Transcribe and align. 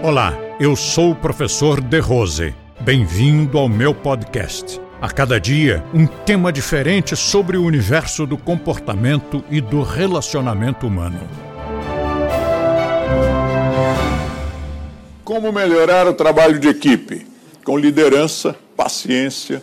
Olá, 0.00 0.32
eu 0.60 0.76
sou 0.76 1.10
o 1.10 1.14
professor 1.16 1.80
De 1.80 1.98
Rose. 1.98 2.54
Bem-vindo 2.80 3.58
ao 3.58 3.68
meu 3.68 3.92
podcast. 3.92 4.80
A 5.02 5.10
cada 5.10 5.40
dia, 5.40 5.84
um 5.92 6.06
tema 6.06 6.52
diferente 6.52 7.16
sobre 7.16 7.56
o 7.56 7.64
universo 7.64 8.24
do 8.24 8.38
comportamento 8.38 9.42
e 9.50 9.60
do 9.60 9.82
relacionamento 9.82 10.86
humano. 10.86 11.18
Como 15.24 15.50
melhorar 15.50 16.06
o 16.06 16.14
trabalho 16.14 16.60
de 16.60 16.68
equipe? 16.68 17.26
Com 17.64 17.76
liderança, 17.76 18.54
paciência, 18.76 19.60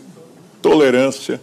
tolerância, 0.62 1.40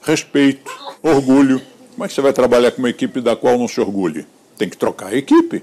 respeito, 0.00 0.72
orgulho. 1.02 1.60
Como 1.92 2.06
é 2.06 2.08
que 2.08 2.14
você 2.14 2.22
vai 2.22 2.32
trabalhar 2.32 2.70
com 2.70 2.78
uma 2.78 2.90
equipe 2.90 3.20
da 3.20 3.36
qual 3.36 3.58
não 3.58 3.68
se 3.68 3.78
orgulhe? 3.82 4.26
Tem 4.56 4.66
que 4.66 4.78
trocar 4.78 5.08
a 5.08 5.16
equipe. 5.16 5.62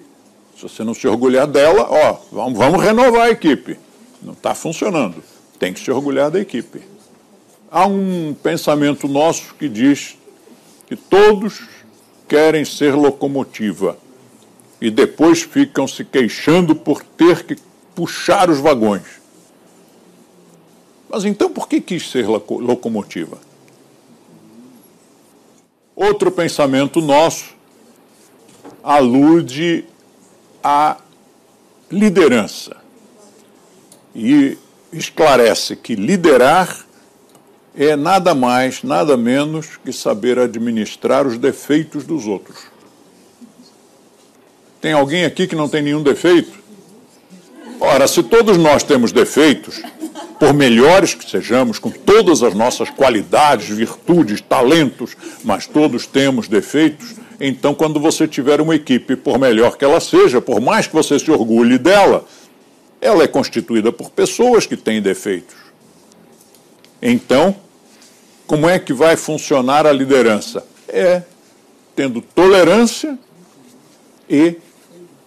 Se 0.55 0.63
você 0.63 0.83
não 0.83 0.93
se 0.93 1.07
orgulhar 1.07 1.47
dela, 1.47 1.87
ó, 1.89 2.17
vamos, 2.31 2.57
vamos 2.57 2.83
renovar 2.83 3.27
a 3.27 3.31
equipe. 3.31 3.77
Não 4.21 4.33
está 4.33 4.55
funcionando. 4.55 5.23
Tem 5.59 5.73
que 5.73 5.79
se 5.79 5.91
orgulhar 5.91 6.31
da 6.31 6.39
equipe. 6.39 6.81
Há 7.69 7.87
um 7.87 8.35
pensamento 8.41 9.07
nosso 9.07 9.55
que 9.55 9.67
diz 9.67 10.17
que 10.87 10.95
todos 10.95 11.61
querem 12.27 12.63
ser 12.63 12.93
locomotiva 12.95 13.97
e 14.79 14.91
depois 14.91 15.41
ficam 15.41 15.87
se 15.87 16.03
queixando 16.03 16.75
por 16.75 17.03
ter 17.03 17.43
que 17.43 17.55
puxar 17.95 18.49
os 18.49 18.59
vagões. 18.59 19.21
Mas 21.09 21.25
então 21.25 21.49
por 21.49 21.67
que 21.67 21.79
quis 21.79 22.09
ser 22.09 22.27
locomotiva? 22.27 23.37
Outro 25.95 26.31
pensamento 26.31 26.99
nosso 27.01 27.53
alude 28.83 29.85
a 30.63 30.97
liderança 31.91 32.77
e 34.15 34.57
esclarece 34.91 35.75
que 35.75 35.95
liderar 35.95 36.85
é 37.75 37.95
nada 37.95 38.33
mais, 38.35 38.83
nada 38.83 39.17
menos 39.17 39.77
que 39.83 39.91
saber 39.91 40.39
administrar 40.39 41.25
os 41.25 41.37
defeitos 41.37 42.05
dos 42.05 42.27
outros. 42.27 42.59
Tem 44.79 44.93
alguém 44.93 45.25
aqui 45.25 45.47
que 45.47 45.55
não 45.55 45.67
tem 45.67 45.81
nenhum 45.81 46.03
defeito? 46.03 46.61
Ora, 47.79 48.07
se 48.07 48.21
todos 48.23 48.57
nós 48.57 48.83
temos 48.83 49.11
defeitos, 49.11 49.81
por 50.39 50.53
melhores 50.53 51.13
que 51.13 51.29
sejamos, 51.29 51.79
com 51.79 51.89
todas 51.89 52.43
as 52.43 52.53
nossas 52.53 52.89
qualidades, 52.89 53.69
virtudes, 53.69 54.41
talentos, 54.41 55.15
mas 55.43 55.65
todos 55.65 56.05
temos 56.05 56.47
defeitos, 56.47 57.15
então, 57.45 57.73
quando 57.73 57.99
você 57.99 58.25
tiver 58.25 58.61
uma 58.61 58.73
equipe, 58.73 59.17
por 59.17 59.37
melhor 59.37 59.75
que 59.75 59.83
ela 59.83 59.99
seja, 59.99 60.39
por 60.39 60.61
mais 60.61 60.87
que 60.87 60.93
você 60.93 61.19
se 61.19 61.29
orgulhe 61.29 61.77
dela, 61.77 62.25
ela 63.01 63.21
é 63.21 63.27
constituída 63.27 63.91
por 63.91 64.09
pessoas 64.11 64.65
que 64.65 64.77
têm 64.77 65.01
defeitos. 65.01 65.57
Então, 67.01 67.53
como 68.47 68.69
é 68.69 68.79
que 68.79 68.93
vai 68.93 69.17
funcionar 69.17 69.85
a 69.85 69.91
liderança? 69.91 70.65
É 70.87 71.23
tendo 71.93 72.21
tolerância 72.21 73.19
e 74.29 74.55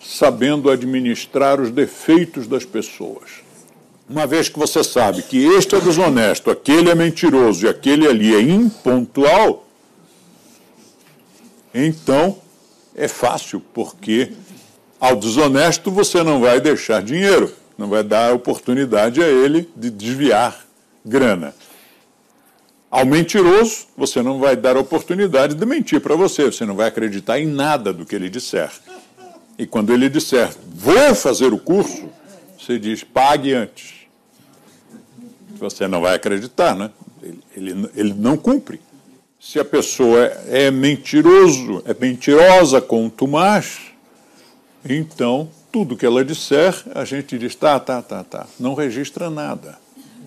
sabendo 0.03 0.70
administrar 0.70 1.61
os 1.61 1.70
defeitos 1.70 2.47
das 2.47 2.64
pessoas. 2.64 3.45
Uma 4.08 4.27
vez 4.27 4.48
que 4.48 4.58
você 4.58 4.83
sabe 4.83 5.20
que 5.20 5.45
este 5.45 5.75
é 5.75 5.80
desonesto, 5.80 6.51
aquele 6.51 6.89
é 6.89 6.95
mentiroso 6.95 7.67
e 7.67 7.69
aquele 7.69 8.06
ali 8.08 8.34
é 8.34 8.41
impontual, 8.41 9.66
então, 11.85 12.39
é 12.95 13.09
fácil, 13.09 13.61
porque 13.75 14.33
ao 14.99 15.17
desonesto 15.17 15.91
você 15.91 16.23
não 16.23 16.41
vai 16.41 16.61
deixar 16.61 17.03
dinheiro, 17.03 17.53
não 17.77 17.89
vai 17.89 18.03
dar 18.03 18.33
oportunidade 18.33 19.23
a 19.23 19.29
ele 19.29 19.69
de 19.77 19.91
desviar 19.91 20.67
grana. 21.05 21.55
Ao 22.91 23.05
mentiroso, 23.05 23.86
você 23.97 24.23
não 24.23 24.39
vai 24.39 24.57
dar 24.57 24.77
oportunidade 24.77 25.55
de 25.55 25.67
mentir 25.67 26.01
para 26.01 26.17
você, 26.17 26.45
você 26.45 26.65
não 26.65 26.75
vai 26.75 26.89
acreditar 26.89 27.39
em 27.39 27.47
nada 27.47 27.92
do 27.92 28.07
que 28.07 28.15
ele 28.15 28.31
disser. 28.31 28.70
E 29.59 29.67
quando 29.67 29.92
ele 29.92 30.09
disser, 30.09 30.51
vou 30.67 31.15
fazer 31.15 31.53
o 31.53 31.59
curso, 31.59 32.09
você 32.59 32.79
diz, 32.79 33.05
pague 33.05 33.53
antes. 33.53 34.07
Você 35.59 35.86
não 35.86 36.01
vai 36.01 36.15
acreditar, 36.15 36.75
né? 36.75 36.91
Ele, 37.23 37.41
ele, 37.55 37.91
ele 37.95 38.15
não 38.15 38.36
cumpre. 38.36 38.81
Se 39.48 39.61
a 39.61 39.64
pessoa 39.64 40.24
é 40.48 40.73
mentiroso, 40.73 41.80
é 41.86 41.95
mentirosa 41.95 42.80
contumaz, 42.80 43.79
então 44.84 45.48
tudo 45.70 45.96
que 45.96 46.05
ela 46.05 46.24
disser, 46.24 46.74
a 46.92 47.05
gente 47.05 47.39
diz, 47.39 47.55
tá, 47.55 47.79
tá, 47.79 48.02
tá, 48.02 48.24
tá. 48.24 48.45
Não 48.58 48.74
registra 48.74 49.30
nada. 49.30 49.79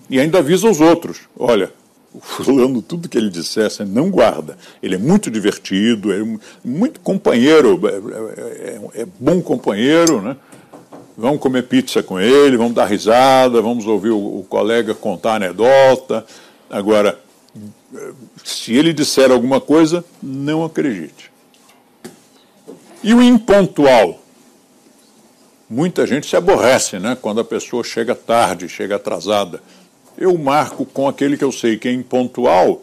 E 0.08 0.18
ainda 0.18 0.38
avisa 0.38 0.70
os 0.70 0.80
outros. 0.80 1.18
Olha, 1.38 1.70
o 2.14 2.18
fulano, 2.18 2.80
tudo 2.80 3.10
que 3.10 3.18
ele 3.18 3.28
disser, 3.28 3.70
você 3.70 3.84
não 3.84 4.08
guarda. 4.08 4.56
Ele 4.82 4.94
é 4.94 4.98
muito 4.98 5.30
divertido, 5.30 6.14
é 6.14 6.24
muito 6.64 6.98
companheiro, 7.00 7.78
é, 7.86 9.00
é, 9.00 9.02
é 9.02 9.06
bom 9.18 9.42
companheiro, 9.42 10.22
né? 10.22 10.34
Vamos 11.14 11.40
comer 11.40 11.64
pizza 11.64 12.02
com 12.02 12.18
ele, 12.18 12.56
vamos 12.56 12.72
dar 12.72 12.86
risada, 12.86 13.60
vamos 13.60 13.86
ouvir 13.86 14.12
o, 14.12 14.38
o 14.38 14.46
colega 14.48 14.94
contar 14.94 15.34
anedota. 15.34 16.24
Agora, 16.70 17.18
se 18.44 18.74
ele 18.74 18.92
disser 18.92 19.30
alguma 19.30 19.60
coisa, 19.60 20.04
não 20.22 20.64
acredite. 20.64 21.30
E 23.02 23.14
o 23.14 23.22
impontual? 23.22 24.20
Muita 25.68 26.06
gente 26.06 26.26
se 26.26 26.36
aborrece 26.36 26.98
né, 26.98 27.16
quando 27.20 27.40
a 27.40 27.44
pessoa 27.44 27.84
chega 27.84 28.14
tarde, 28.14 28.68
chega 28.68 28.96
atrasada. 28.96 29.62
Eu 30.18 30.36
marco 30.36 30.84
com 30.84 31.08
aquele 31.08 31.36
que 31.36 31.44
eu 31.44 31.52
sei 31.52 31.78
que 31.78 31.88
é 31.88 31.92
impontual, 31.92 32.82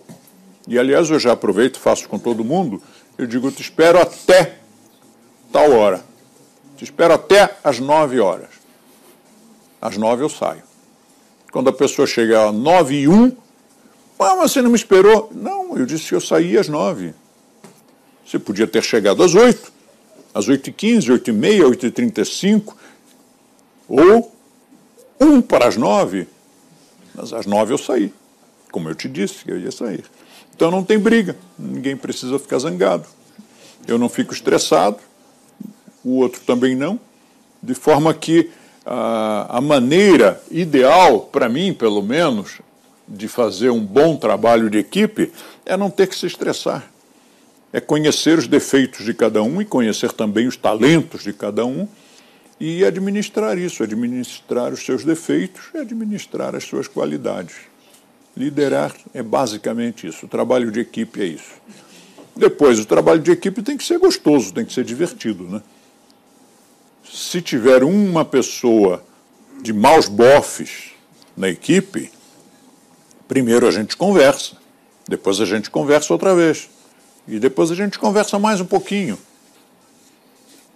e 0.68 0.79
aliás 0.79 1.09
eu 1.09 1.19
já 1.19 1.34
aproveito, 1.34 1.79
faço 1.79 2.07
com 2.07 2.18
todo 2.18 2.44
mundo, 2.44 2.81
eu 3.18 3.28
digo, 3.28 3.51
te 3.51 3.62
espero 3.62 4.00
até 4.00 4.57
tal 5.51 5.72
hora. 5.72 6.03
Te 6.78 6.84
espero 6.84 7.13
até 7.13 7.57
às 7.63 7.79
nove 7.79 8.19
horas. 8.19 8.50
Às 9.81 9.97
nove 9.97 10.24
eu 10.24 10.29
saio. 10.29 10.63
Quando 11.51 11.69
a 11.69 11.74
pessoa 11.74 12.07
chega 12.07 12.50
às 12.50 12.53
nove 12.53 12.95
e 13.01 13.07
um, 13.07 13.35
ah, 14.19 14.35
mas 14.35 14.51
você 14.51 14.61
não 14.61 14.69
me 14.69 14.75
esperou? 14.75 15.31
Não, 15.33 15.78
eu 15.78 15.85
disse 15.85 16.09
que 16.09 16.16
eu 16.16 16.22
saía 16.22 16.59
às 16.59 16.67
nove. 16.67 17.13
Você 18.25 18.39
podia 18.39 18.67
ter 18.67 18.83
chegado 18.83 19.23
às 19.23 19.35
oito, 19.35 19.72
às 20.33 20.47
oito 20.47 20.69
e 20.69 20.73
quinze, 20.73 21.11
oito 21.11 21.29
e 21.29 21.33
meia, 21.33 21.67
oito 21.67 21.85
e 21.85 21.91
trinta 21.91 22.22
e 22.22 22.25
cinco, 22.25 22.75
ou 23.88 24.35
um 25.19 25.41
para 25.41 25.67
as 25.67 25.77
nove. 25.77 26.27
Mas 27.16 27.31
às 27.31 27.45
nove 27.45 27.73
eu 27.73 27.77
saí, 27.77 28.13
como 28.72 28.89
eu 28.89 28.95
te 28.95 29.07
disse 29.07 29.44
que 29.44 29.51
eu 29.51 29.59
ia 29.59 29.72
sair. 29.72 30.03
Então 30.56 30.72
não 30.72 30.83
tem 30.83 30.97
briga, 30.97 31.38
ninguém 31.57 31.95
precisa 31.95 32.39
ficar 32.39 32.59
zangado. 32.59 33.06
Eu 33.88 33.97
não 33.97 34.09
fico 34.09 34.33
estressado, 34.33 34.97
o 36.03 36.17
outro 36.17 36.41
também 36.41 36.75
não, 36.75 37.00
de 37.61 37.73
forma 37.73 38.13
que 38.13 38.50
a, 38.85 39.57
a 39.57 39.61
maneira 39.61 40.41
ideal, 40.50 41.22
para 41.22 41.47
mim 41.47 41.73
pelo 41.73 42.01
menos, 42.01 42.59
de 43.07 43.28
fazer 43.28 43.69
um 43.69 43.84
bom 43.84 44.18
trabalho 44.18 44.69
de 44.69 44.78
equipe 44.78 45.31
é 45.66 45.78
não 45.78 45.90
ter 45.90 46.07
que 46.07 46.16
se 46.16 46.25
estressar. 46.25 46.91
É 47.72 47.79
conhecer 47.79 48.38
os 48.38 48.47
defeitos 48.47 49.06
de 49.06 49.13
cada 49.13 49.41
um 49.41 49.62
e 49.62 49.66
conhecer 49.66 50.12
também 50.12 50.47
os 50.47 50.57
talentos 50.57 51.23
de 51.23 51.34
cada 51.34 51.66
um 51.66 51.88
e 52.59 52.84
administrar 52.84 53.57
isso, 53.57 53.84
administrar 53.84 54.73
os 54.73 54.84
seus 54.84 55.03
defeitos 55.03 55.66
e 55.73 55.78
administrar 55.78 56.56
as 56.56 56.63
suas 56.63 56.88
qualidades. 56.88 57.56
Liderar 58.35 58.94
é 59.13 59.22
basicamente 59.22 60.07
isso, 60.07 60.25
o 60.25 60.29
trabalho 60.29 60.72
de 60.72 60.79
equipe 60.79 61.22
é 61.22 61.25
isso. 61.25 61.53
Depois, 62.35 62.79
o 62.79 62.85
trabalho 62.85 63.19
de 63.19 63.31
equipe 63.31 63.63
tem 63.63 63.75
que 63.75 63.84
ser 63.84 63.97
gostoso, 63.97 64.53
tem 64.53 64.63
que 64.63 64.74
ser 64.74 64.84
divertido. 64.84 65.44
Né? 65.44 65.62
Se 67.03 67.41
tiver 67.41 67.83
uma 67.83 68.24
pessoa 68.24 69.03
de 69.60 69.74
maus 69.74 70.07
bofes 70.07 70.92
na 71.36 71.50
equipe, 71.50 72.12
Primeiro 73.27 73.68
a 73.68 73.71
gente 73.71 73.97
conversa, 73.97 74.56
depois 75.07 75.41
a 75.41 75.45
gente 75.45 75.69
conversa 75.69 76.13
outra 76.13 76.33
vez, 76.33 76.69
e 77.27 77.39
depois 77.39 77.69
a 77.71 77.75
gente 77.75 78.00
conversa 78.00 78.39
mais 78.39 78.62
um 78.62 78.65
pouquinho, 78.65 79.18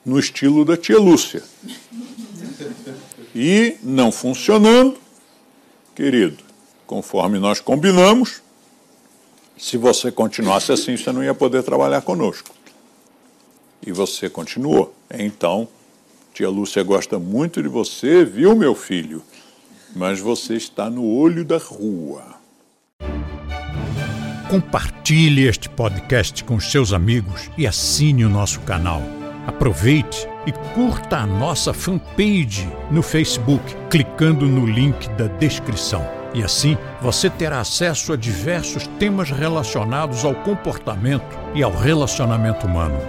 no 0.06 0.20
estilo 0.20 0.66
da 0.66 0.76
tia 0.76 1.00
Lúcia. 1.00 1.44
E 3.34 3.78
não 3.82 4.12
funcionando, 4.12 4.98
querido, 5.96 6.44
conforme 6.86 7.40
nós 7.40 7.62
combinamos, 7.62 8.42
se 9.58 9.78
você 9.78 10.12
continuasse 10.12 10.72
assim, 10.72 10.98
você 10.98 11.12
não 11.12 11.24
ia 11.24 11.34
poder 11.34 11.64
trabalhar 11.64 12.02
conosco. 12.02 12.50
E 13.86 13.92
você 13.92 14.30
continuou. 14.30 14.94
Então, 15.10 15.68
tia 16.34 16.50
Lúcia 16.50 16.84
gosta 16.84 17.18
muito 17.18 17.62
de 17.62 17.70
você, 17.70 18.26
viu, 18.26 18.56
meu 18.56 18.76
filho? 18.76 19.24
Mas 19.96 20.20
você 20.20 20.56
está 20.56 20.90
no 20.90 21.06
olho 21.06 21.46
da 21.46 21.58
rua. 21.58 22.41
Compartilhe 24.52 25.48
este 25.48 25.70
podcast 25.70 26.44
com 26.44 26.60
seus 26.60 26.92
amigos 26.92 27.50
e 27.58 27.66
assine 27.66 28.26
o 28.26 28.30
nosso 28.30 28.60
canal. 28.60 29.02
Aproveite 29.48 30.28
e 30.46 30.52
curta 30.76 31.20
a 31.20 31.26
nossa 31.26 31.74
fanpage 31.74 32.70
no 32.92 33.02
Facebook, 33.02 33.64
clicando 33.90 34.46
no 34.46 34.66
link 34.66 35.08
da 35.12 35.28
descrição. 35.28 36.06
E 36.34 36.44
assim 36.44 36.78
você 37.02 37.30
terá 37.30 37.62
acesso 37.62 38.12
a 38.12 38.18
diversos 38.18 38.88
temas 39.00 39.32
relacionados 39.32 40.26
ao 40.26 40.36
comportamento 40.36 41.40
e 41.56 41.64
ao 41.64 41.72
relacionamento 41.72 42.68
humano. 42.68 43.00